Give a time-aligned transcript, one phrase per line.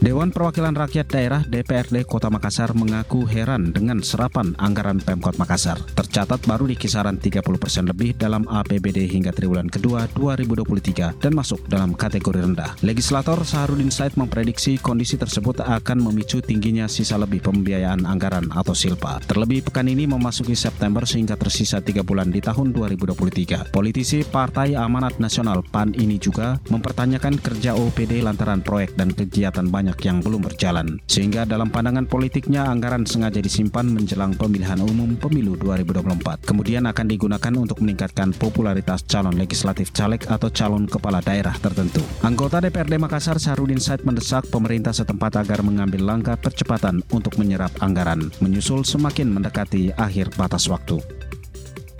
[0.00, 5.76] Dewan Perwakilan Rakyat Daerah DPRD Kota Makassar mengaku heran dengan serapan anggaran Pemkot Makassar.
[5.92, 11.60] Tercatat baru di kisaran 30 persen lebih dalam APBD hingga triwulan kedua 2023 dan masuk
[11.68, 12.80] dalam kategori rendah.
[12.80, 19.20] Legislator Saharudin Said memprediksi kondisi tersebut akan memicu tingginya sisa lebih pembiayaan anggaran atau silpa.
[19.28, 23.68] Terlebih pekan ini memasuki September sehingga tersisa tiga bulan di tahun 2023.
[23.68, 29.89] Politisi Partai Amanat Nasional PAN ini juga mempertanyakan kerja OPD lantaran proyek dan kegiatan banyak
[29.90, 31.02] banyak yang belum berjalan.
[31.10, 36.46] Sehingga dalam pandangan politiknya anggaran sengaja disimpan menjelang pemilihan umum pemilu 2024.
[36.46, 42.06] Kemudian akan digunakan untuk meningkatkan popularitas calon legislatif caleg atau calon kepala daerah tertentu.
[42.22, 48.30] Anggota DPRD Makassar Sarudin Said mendesak pemerintah setempat agar mengambil langkah percepatan untuk menyerap anggaran,
[48.38, 51.02] menyusul semakin mendekati akhir batas waktu.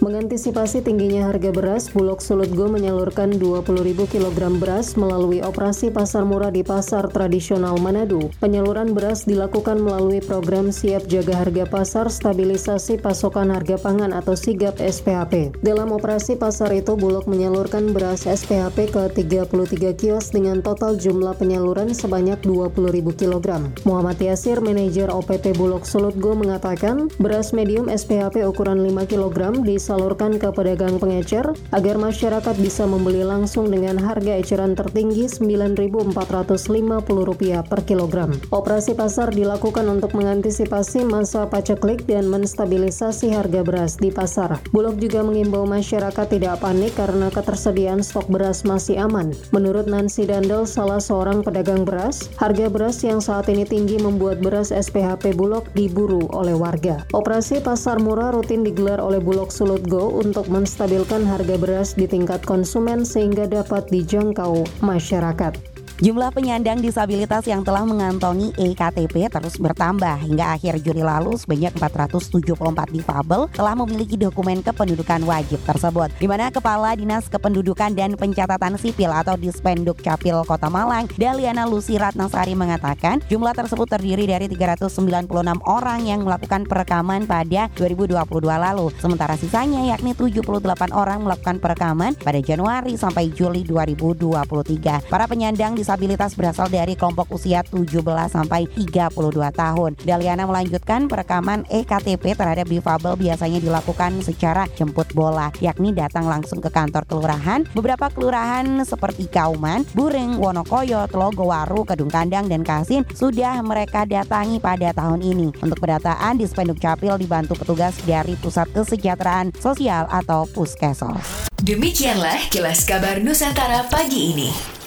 [0.01, 3.69] Mengantisipasi tingginya harga beras, Bulog Sulutgo menyalurkan 20.000
[4.09, 8.33] kg beras melalui operasi pasar murah di pasar tradisional Manado.
[8.41, 14.81] Penyaluran beras dilakukan melalui program Siap Jaga Harga Pasar Stabilisasi Pasokan Harga Pangan atau SIGAP
[14.81, 15.61] SPHP.
[15.61, 21.93] Dalam operasi pasar itu, Bulog menyalurkan beras SPHP ke 33 kios dengan total jumlah penyaluran
[21.93, 23.69] sebanyak 20.000 kg.
[23.85, 30.39] Muhammad Yasir, manajer OPP Bulog Sulutgo mengatakan, beras medium SPHP ukuran 5 kg di disalurkan
[30.39, 31.43] ke pedagang pengecer
[31.75, 38.31] agar masyarakat bisa membeli langsung dengan harga eceran tertinggi Rp9.450 per kilogram.
[38.55, 44.63] Operasi pasar dilakukan untuk mengantisipasi masa paceklik dan menstabilisasi harga beras di pasar.
[44.71, 49.35] Bulog juga mengimbau masyarakat tidak panik karena ketersediaan stok beras masih aman.
[49.51, 54.71] Menurut Nancy Dandel, salah seorang pedagang beras, harga beras yang saat ini tinggi membuat beras
[54.71, 57.03] SPHP Bulog diburu oleh warga.
[57.11, 62.45] Operasi pasar murah rutin digelar oleh Bulog Sulut Go untuk menstabilkan harga beras di tingkat
[62.45, 65.80] konsumen sehingga dapat dijangkau masyarakat.
[66.01, 72.57] Jumlah penyandang disabilitas yang telah mengantongi EKTP terus bertambah hingga akhir Juli lalu sebanyak 474
[72.89, 76.09] difabel telah memiliki dokumen kependudukan wajib tersebut.
[76.17, 82.01] Di mana Kepala Dinas Kependudukan dan Pencatatan Sipil atau Dispenduk Capil Kota Malang, Daliana Lucy
[82.01, 85.29] Ratnasari mengatakan jumlah tersebut terdiri dari 396
[85.69, 88.17] orang yang melakukan perekaman pada 2022
[88.49, 88.89] lalu.
[88.97, 90.65] Sementara sisanya yakni 78
[90.97, 95.05] orang melakukan perekaman pada Januari sampai Juli 2023.
[95.05, 97.99] Para penyandang disabilitas disabilitas berasal dari kelompok usia 17
[98.31, 99.11] sampai 32
[99.51, 99.99] tahun.
[100.07, 106.71] Daliana melanjutkan perekaman EKTP terhadap difabel biasanya dilakukan secara jemput bola, yakni datang langsung ke
[106.71, 107.67] kantor kelurahan.
[107.75, 114.95] Beberapa kelurahan seperti Kauman, Bureng, Wonokoyo, Telogowaru, Kedung Kandang, dan Kasin sudah mereka datangi pada
[114.95, 115.59] tahun ini.
[115.59, 121.51] Untuk pendataan di Spenduk Capil dibantu petugas dari Pusat Kesejahteraan Sosial atau Puskesos.
[121.59, 124.80] Demikianlah kilas kabar Nusantara pagi ini.